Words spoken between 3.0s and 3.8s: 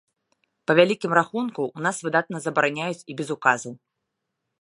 і без указаў.